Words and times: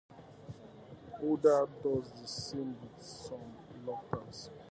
Holden 1.19 1.67
does 1.83 2.11
the 2.19 2.25
same 2.27 2.75
with 2.81 3.03
some 3.05 3.53
reluctance. 3.71 4.49